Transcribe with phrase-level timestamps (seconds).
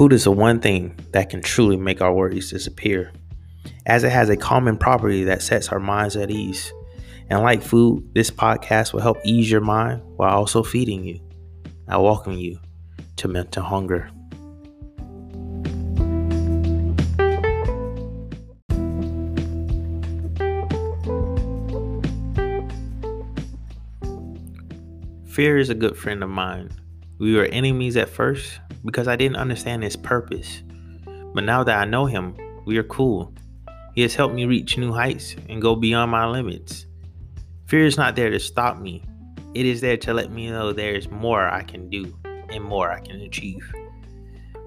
[0.00, 3.12] Food is the one thing that can truly make our worries disappear,
[3.84, 6.72] as it has a common property that sets our minds at ease.
[7.28, 11.20] And like food, this podcast will help ease your mind while also feeding you.
[11.86, 12.58] I welcome you
[13.16, 14.10] to Mental Hunger.
[25.26, 26.70] Fear is a good friend of mine.
[27.18, 30.62] We were enemies at first because I didn't understand his purpose.
[31.34, 33.32] But now that I know him, we are cool.
[33.94, 36.86] He has helped me reach new heights and go beyond my limits.
[37.66, 39.04] Fear is not there to stop me,
[39.54, 42.14] it is there to let me know there is more I can do
[42.50, 43.68] and more I can achieve.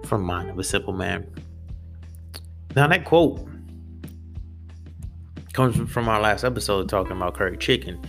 [0.05, 1.25] From Mind of a Simple Man.
[2.75, 3.47] Now, that quote
[5.53, 8.01] comes from our last episode talking about curry chicken.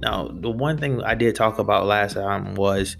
[0.00, 2.96] Now, the one thing I did talk about last time was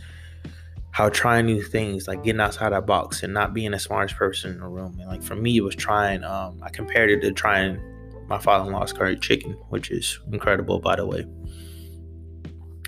[0.94, 4.52] how trying new things, like getting outside that box and not being the smartest person
[4.52, 4.96] in the room.
[5.00, 7.80] And like for me, it was trying, um, I compared it to trying
[8.28, 11.26] my father in law's curry chicken, which is incredible, by the way.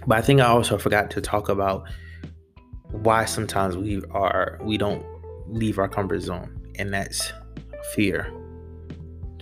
[0.07, 1.89] But I think I also forgot to talk about
[2.93, 5.05] why sometimes we are we don't
[5.49, 7.33] leave our comfort zone, and that's
[7.97, 8.33] fear.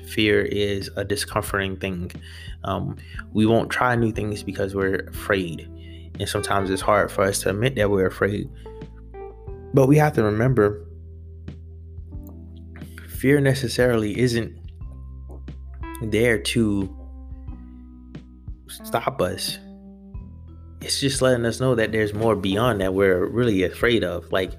[0.08, 2.12] Fear is a discomforting thing.
[2.64, 2.97] Um,
[3.34, 5.69] we won't try new things because we're afraid.
[6.18, 8.48] And sometimes it's hard for us to admit that we're afraid.
[9.72, 10.86] But we have to remember
[13.08, 14.56] fear necessarily isn't
[16.02, 16.94] there to
[18.68, 19.58] stop us.
[20.80, 24.30] It's just letting us know that there's more beyond that we're really afraid of.
[24.30, 24.52] Like,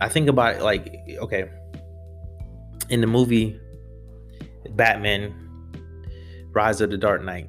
[0.00, 1.50] I think about it like, okay,
[2.88, 3.58] in the movie
[4.70, 5.34] Batman
[6.52, 7.48] Rise of the Dark Knight.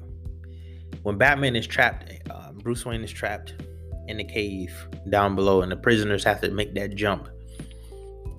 [1.02, 2.11] When Batman is trapped,
[2.62, 3.54] Bruce Wayne is trapped
[4.08, 4.72] in the cave
[5.10, 7.28] down below, and the prisoners have to make that jump.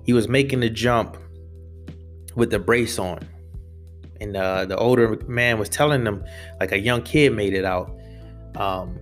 [0.04, 1.16] He was making the jump
[2.34, 3.20] with the brace on,
[4.20, 6.24] and uh, the older man was telling them
[6.60, 7.96] like a young kid made it out,
[8.56, 8.98] um,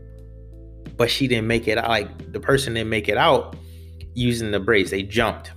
[0.97, 1.89] but she didn't make it out.
[1.89, 3.57] Like the person didn't make it out
[4.15, 4.91] using the brace.
[4.91, 5.53] They jumped.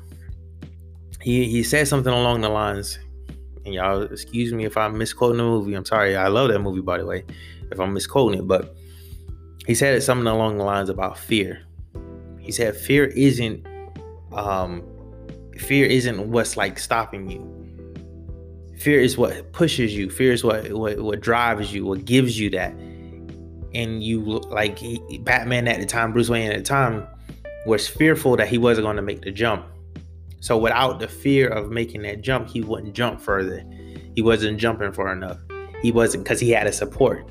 [1.21, 2.99] He he said something along the lines
[3.65, 5.73] and y'all excuse me if I'm misquoting the movie.
[5.73, 6.15] I'm sorry.
[6.15, 7.25] I love that movie, by the way,
[7.71, 8.47] if I'm misquoting it.
[8.47, 8.75] But
[9.65, 11.61] he said something along the lines about fear.
[12.39, 13.65] He said fear isn't
[14.31, 14.83] um,
[15.57, 17.51] fear isn't what's like stopping you.
[18.77, 20.09] Fear is what pushes you.
[20.09, 21.85] Fear is what what, what drives you.
[21.85, 22.71] What gives you that.
[23.73, 27.05] And you like he, Batman at the time, Bruce Wayne at the time,
[27.65, 29.65] was fearful that he wasn't going to make the jump
[30.45, 33.63] so without the fear of making that jump, he wouldn't jump further.
[34.13, 35.39] He wasn't jumping far enough.
[35.81, 37.27] He wasn't because he had a support.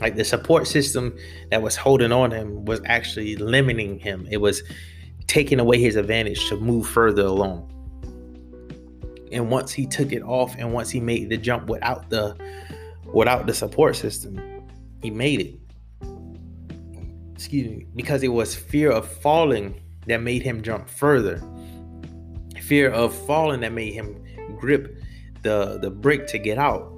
[0.00, 1.16] Like the support system
[1.50, 4.26] that was holding on him was actually limiting him.
[4.30, 4.62] It was
[5.26, 7.72] taking away his advantage to move further along.
[9.32, 12.36] And once he took it off and once he made the jump without the
[13.12, 14.40] without the support system,
[15.02, 15.54] he made it.
[17.34, 21.42] Excuse me, because it was fear of falling that made him jump further
[22.66, 24.20] fear of falling that made him
[24.58, 25.00] grip
[25.42, 26.92] the the brick to get out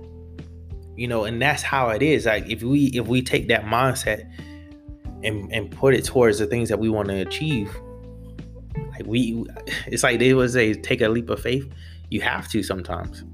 [0.98, 2.26] you know and that's how it is.
[2.26, 4.30] Like if we if we take that mindset
[5.22, 7.74] and and put it towards the things that we want to achieve
[8.92, 9.44] like we
[9.86, 11.70] it's like they would say take a leap of faith.
[12.10, 13.24] You have to sometimes.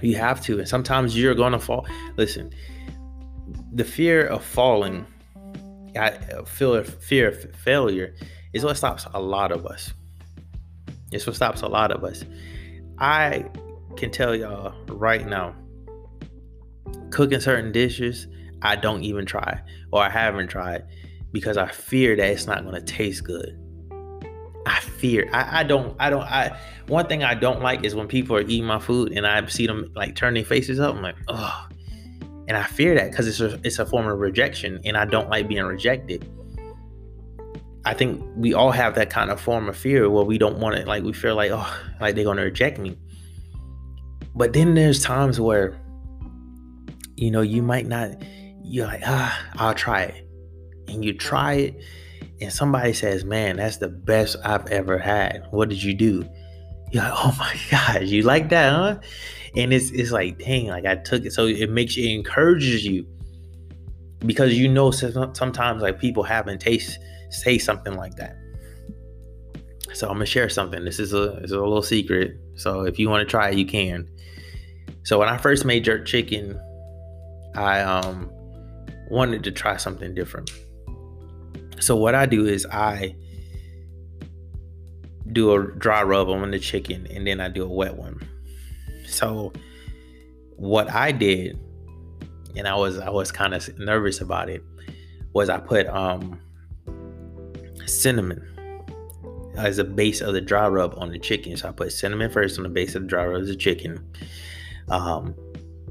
[0.00, 1.86] You have to and sometimes you're gonna fall.
[2.16, 2.52] Listen
[3.72, 5.04] the fear of falling
[5.96, 6.10] I
[6.44, 8.14] feel fear of failure
[8.52, 9.92] is what stops a lot of us.
[11.12, 12.24] It's what stops a lot of us.
[12.98, 13.48] I
[13.96, 15.54] can tell y'all right now,
[17.10, 18.26] cooking certain dishes,
[18.62, 19.60] I don't even try
[19.92, 20.84] or I haven't tried
[21.32, 23.58] because I fear that it's not going to taste good.
[24.66, 25.28] I fear.
[25.32, 25.94] I, I don't.
[25.98, 26.22] I don't.
[26.22, 29.44] I one thing I don't like is when people are eating my food and I
[29.46, 30.94] see them like turn their faces up.
[30.94, 31.68] I'm like, oh,
[32.48, 35.28] and I fear that because it's a, it's a form of rejection, and I don't
[35.28, 36.26] like being rejected.
[37.86, 40.76] I think we all have that kind of form of fear where we don't want
[40.76, 40.86] it.
[40.86, 42.96] like, we feel like, oh, like they're going to reject me.
[44.34, 45.78] But then there's times where,
[47.16, 48.10] you know, you might not,
[48.62, 50.28] you're like, ah, I'll try it.
[50.88, 51.82] And you try it,
[52.40, 55.46] and somebody says, man, that's the best I've ever had.
[55.50, 56.28] What did you do?
[56.92, 59.00] You're like, oh my God, you like that, huh?
[59.56, 61.32] And it's, it's like, dang, like I took it.
[61.32, 63.06] So it makes you, it encourages you
[64.20, 67.00] because you know sometimes like people haven't tasted
[67.34, 68.36] say something like that.
[69.92, 70.84] So I'm gonna share something.
[70.84, 72.36] This is a this is a little secret.
[72.56, 74.08] So if you want to try it, you can.
[75.02, 76.58] So when I first made jerk chicken,
[77.54, 78.30] I um
[79.10, 80.50] wanted to try something different.
[81.80, 83.14] So what I do is I
[85.32, 88.26] do a dry rub on the chicken and then I do a wet one.
[89.06, 89.52] So
[90.56, 91.58] what I did,
[92.56, 94.62] and I was I was kind of nervous about it,
[95.32, 96.40] was I put um
[97.86, 98.42] cinnamon
[99.56, 101.56] as a base of the dry rub on the chicken.
[101.56, 104.04] So I put cinnamon first on the base of the dry rub of the chicken.
[104.88, 105.34] Um,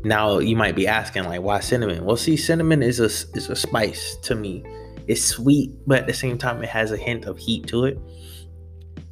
[0.04, 2.06] now you might be asking like, why cinnamon?
[2.06, 4.64] Well, see, cinnamon is a is a spice to me.
[5.08, 7.98] It's sweet, but at the same time, it has a hint of heat to it.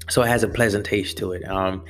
[0.10, 1.48] So it has a pleasant taste to it.
[1.50, 1.84] Um,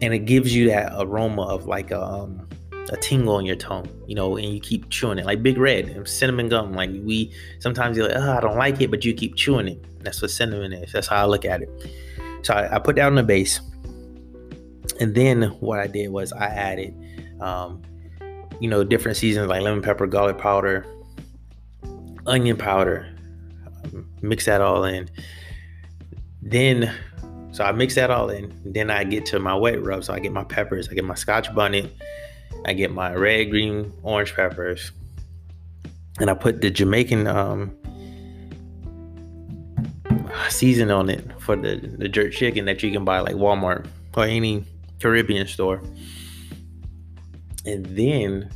[0.00, 2.48] and it gives you that aroma of like a, um,
[2.90, 5.88] a tingle on your tongue, you know, and you keep chewing it like Big Red
[5.88, 6.72] and cinnamon gum.
[6.74, 10.02] Like we sometimes you're like, oh, I don't like it, but you keep chewing it.
[10.04, 10.92] That's what cinnamon is.
[10.92, 11.70] That's how I look at it.
[12.42, 13.60] So I, I put down the base,
[15.00, 16.94] and then what I did was I added,
[17.40, 17.80] um,
[18.60, 20.86] you know, different seasons like lemon pepper, garlic powder,
[22.26, 23.08] onion powder.
[23.84, 25.08] Um, mix that all in.
[26.42, 26.92] Then
[27.54, 28.52] so I mix that all in.
[28.64, 30.02] Then I get to my wet rub.
[30.02, 31.92] So I get my peppers, I get my scotch bonnet,
[32.64, 34.90] I get my red, green, orange peppers,
[36.18, 37.76] and I put the Jamaican um,
[40.48, 43.86] season on it for the, the jerk chicken that you can buy like Walmart
[44.16, 44.64] or any
[45.00, 45.80] Caribbean store.
[47.66, 48.50] And then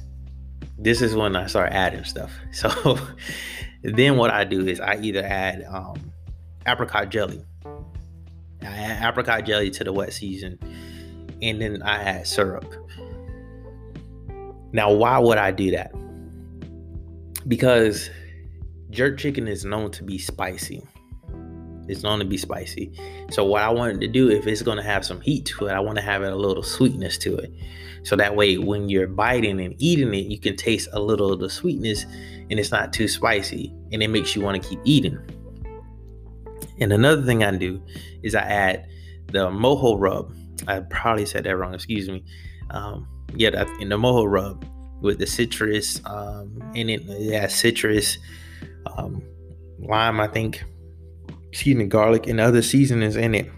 [0.78, 2.32] this is when I start adding stuff.
[2.52, 2.98] So
[3.82, 6.12] then what I do is I either add um,
[6.66, 7.44] apricot jelly
[8.62, 10.58] I add apricot jelly to the wet season,
[11.42, 12.66] and then I add syrup.
[14.72, 15.92] Now, why would I do that?
[17.46, 18.10] Because
[18.90, 20.82] jerk chicken is known to be spicy.
[21.88, 22.92] It's going to be spicy.
[23.30, 25.72] So what I wanted to do, if it's going to have some heat to it,
[25.72, 27.52] I want to have it a little sweetness to it.
[28.04, 31.40] So that way, when you're biting and eating it, you can taste a little of
[31.40, 32.04] the sweetness,
[32.50, 35.18] and it's not too spicy, and it makes you want to keep eating.
[36.80, 37.82] And another thing I do
[38.22, 38.88] is I add
[39.26, 40.34] the mojo rub.
[40.66, 41.74] I probably said that wrong.
[41.74, 42.24] Excuse me.
[42.70, 44.64] Um, yeah, in the mojo rub
[45.00, 47.02] with the citrus um, in it.
[47.02, 48.18] Yeah, citrus,
[48.96, 49.22] um,
[49.80, 50.20] lime.
[50.20, 50.64] I think.
[51.50, 53.50] Excuse me, garlic and other seasonings in it.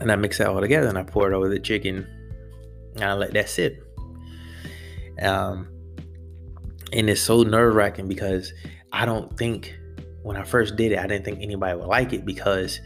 [0.00, 2.06] And I mix that all together and I pour it over the chicken.
[2.96, 3.82] And I let that sit.
[5.22, 5.68] Um,
[6.92, 8.52] and it's so nerve wracking because
[8.92, 9.74] I don't think
[10.22, 12.80] when I first did it, I didn't think anybody would like it because,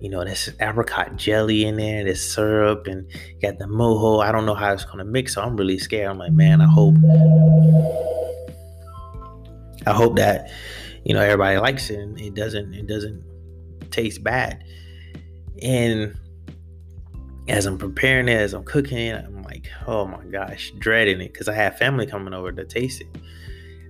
[0.00, 3.06] you know, there's apricot jelly in there, there's syrup, and
[3.40, 4.24] got the mojo.
[4.24, 6.10] I don't know how it's gonna mix, so I'm really scared.
[6.10, 6.96] I'm like, man, I hope,
[9.86, 10.50] I hope that,
[11.04, 13.22] you know, everybody likes it and it doesn't, it doesn't
[13.90, 14.64] taste bad.
[15.62, 16.18] And
[17.48, 21.32] as I'm preparing it, as I'm cooking it, I'm like, oh my gosh, dreading it
[21.32, 23.08] because I have family coming over to taste it.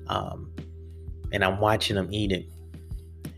[0.09, 0.51] Um,
[1.33, 2.47] and I'm watching them eat it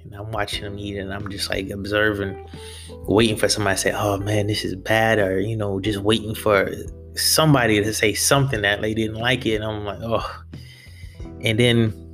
[0.04, 2.48] and I'm watching them eat it and I'm just like observing,
[2.88, 6.34] waiting for somebody to say, oh man, this is bad, or you know, just waiting
[6.34, 6.70] for
[7.14, 9.56] somebody to say something that they didn't like it.
[9.56, 10.42] And I'm like, oh.
[11.42, 12.05] And then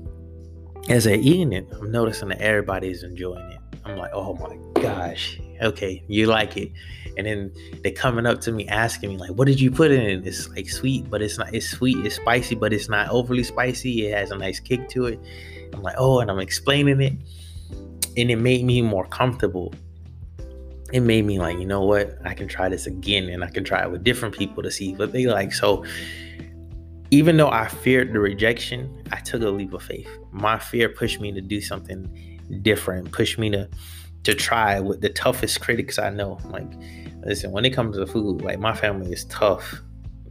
[0.89, 3.59] as they're eating it, I'm noticing that everybody's enjoying it.
[3.85, 6.73] I'm like, oh my gosh, okay, you like it.
[7.17, 7.53] And then
[7.83, 10.27] they're coming up to me asking me, like, what did you put in it?
[10.27, 14.07] It's like sweet, but it's not, it's sweet, it's spicy, but it's not overly spicy.
[14.07, 15.21] It has a nice kick to it.
[15.75, 17.15] I'm like, oh, and I'm explaining it
[18.17, 19.73] and it made me more comfortable
[20.93, 23.65] it made me like you know what i can try this again and i can
[23.65, 25.85] try it with different people to see what they like so
[27.13, 30.09] even though i feared the rejection i took a leap of faith.
[30.33, 32.01] My fear pushed me to do something
[32.63, 33.69] different pushed me to
[34.25, 36.39] to try with the toughest critics i know.
[36.47, 36.71] Like
[37.25, 39.81] listen when it comes to food like my family is tough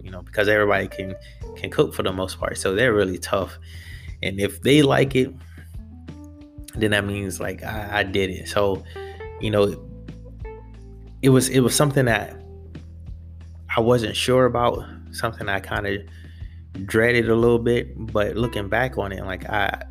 [0.02, 1.16] you know because everybody can
[1.56, 2.58] can cook for the most part.
[2.58, 3.58] So they're really tough.
[4.24, 5.34] And if they like it
[6.76, 8.48] then that means like I, I did it.
[8.48, 8.84] So,
[9.40, 9.76] you know,
[11.22, 12.42] it was it was something that
[13.76, 16.02] I wasn't sure about, something I kind of
[16.86, 19.84] dreaded a little bit, but looking back on it, like I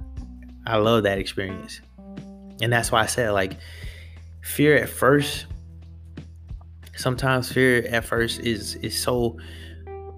[0.66, 1.80] I love that experience.
[2.62, 3.56] And that's why I said like
[4.42, 5.46] fear at first
[6.96, 9.38] sometimes fear at first is is so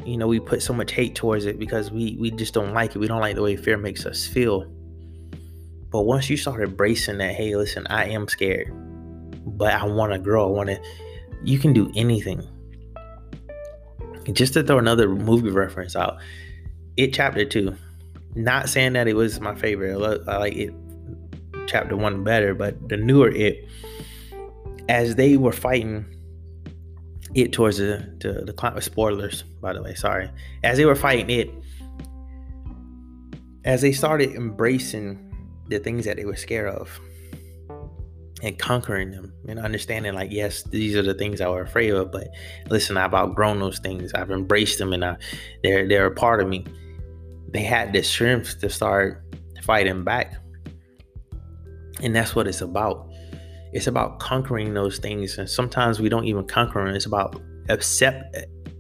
[0.04, 2.94] you know we put so much hate towards it because we we just don't like
[2.94, 4.68] it we don't like the way fear makes us feel
[5.92, 8.72] but once you start embracing that, hey, listen, I am scared,
[9.44, 10.48] but I want to grow.
[10.48, 10.80] I want to,
[11.44, 12.42] you can do anything.
[14.32, 16.16] Just to throw another movie reference out,
[16.96, 17.76] it chapter two.
[18.34, 19.94] Not saying that it was my favorite.
[20.28, 20.72] I like it
[21.66, 23.68] chapter one better, but the newer it,
[24.88, 26.04] as they were fighting
[27.34, 30.30] it towards the the, the spoilers, by the way, sorry.
[30.64, 31.50] As they were fighting it,
[33.64, 35.18] as they started embracing
[35.68, 37.00] the things that they were scared of.
[38.42, 42.10] and conquering them and understanding like yes these are the things i were afraid of
[42.10, 42.26] but
[42.68, 45.16] listen i've outgrown those things i've embraced them and I,
[45.62, 46.66] they're they're a part of me
[47.52, 49.22] they had the strength to start
[49.62, 50.34] fighting back.
[52.02, 53.08] And that's what it's about.
[53.72, 55.38] It's about conquering those things.
[55.38, 58.36] And sometimes we don't even conquer them it's about accept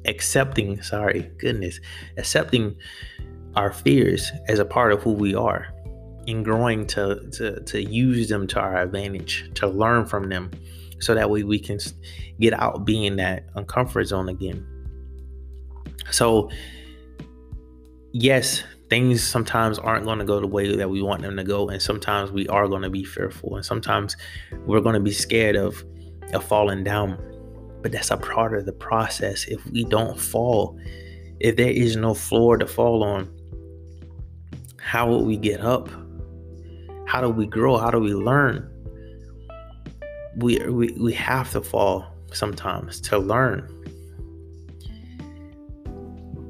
[0.06, 1.78] accepting sorry goodness
[2.18, 2.74] accepting
[3.54, 5.68] our fears as a part of who we are
[6.26, 10.50] and growing to, to to use them to our advantage to learn from them
[11.02, 11.78] so that way we can
[12.40, 14.64] get out being that um, uncomfort zone again.
[16.10, 16.48] So
[18.12, 21.68] yes things sometimes aren't going to go the way that we want them to go
[21.68, 24.16] and sometimes we are going to be fearful and sometimes
[24.66, 25.82] we're going to be scared of
[26.32, 27.18] of falling down
[27.82, 30.78] but that's a part of the process if we don't fall
[31.40, 33.28] if there is no floor to fall on
[34.78, 35.88] how will we get up
[37.12, 37.76] how do we grow?
[37.76, 38.66] How do we learn?
[40.36, 43.68] We, we, we have to fall sometimes to learn.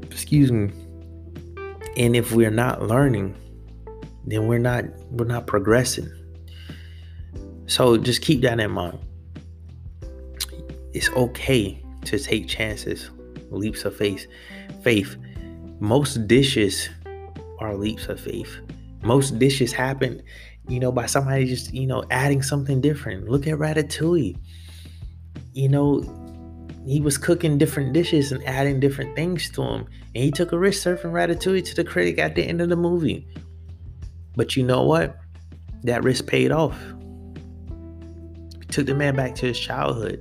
[0.09, 0.71] Excuse me.
[1.97, 3.37] And if we're not learning,
[4.25, 6.11] then we're not we're not progressing.
[7.67, 8.99] So just keep that in mind.
[10.93, 13.11] It's okay to take chances,
[13.51, 14.27] leaps of faith.
[14.83, 15.17] Faith.
[15.81, 16.89] Most dishes
[17.59, 18.59] are leaps of faith.
[19.03, 20.23] Most dishes happen
[20.69, 23.29] you know, by somebody just, you know, adding something different.
[23.29, 24.39] Look at Ratatouille.
[25.55, 26.03] You know,
[26.87, 29.87] he was cooking different dishes and adding different things to them.
[30.15, 32.77] And he took a risk surfing Ratatouille to the critic at the end of the
[32.77, 33.27] movie.
[34.35, 35.17] But you know what?
[35.85, 36.79] That risk paid off.
[38.59, 40.21] He took the man back to his childhood.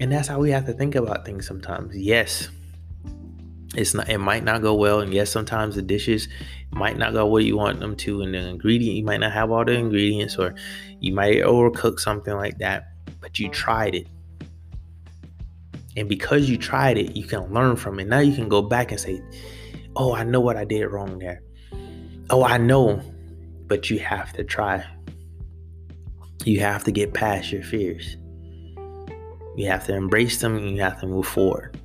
[0.00, 1.94] And that's how we have to think about things sometimes.
[1.94, 2.48] Yes,
[3.76, 6.28] it's not it might not go well and yes sometimes the dishes
[6.72, 9.50] might not go where you want them to and the ingredient you might not have
[9.50, 10.54] all the ingredients or
[10.98, 12.88] you might overcook something like that
[13.20, 14.08] but you tried it
[15.96, 18.06] and because you tried it you can learn from it.
[18.06, 19.22] Now you can go back and say
[19.96, 21.42] oh i know what i did wrong there.
[22.30, 23.02] Oh i know
[23.70, 24.84] but you have to try.
[26.44, 28.16] You have to get past your fears.
[29.56, 31.78] You have to embrace them and you have to move forward.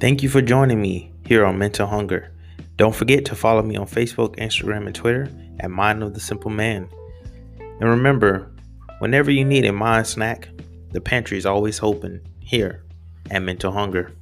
[0.00, 2.32] Thank you for joining me here on Mental Hunger.
[2.76, 6.50] Don't forget to follow me on Facebook, Instagram, and Twitter at Mind of the Simple
[6.50, 6.88] Man.
[7.58, 8.50] And remember,
[8.98, 10.48] whenever you need a mind snack,
[10.90, 12.84] the pantry is always open here
[13.30, 14.12] at Mental Hunger.